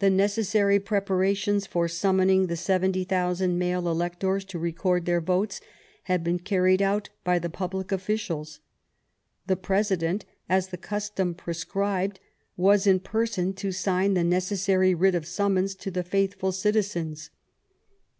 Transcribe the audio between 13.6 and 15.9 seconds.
sign the necessary writ of summons